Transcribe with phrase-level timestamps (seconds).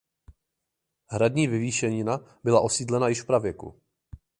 [1.07, 3.81] Hradní vyvýšenina byla osídlena již v pravěku.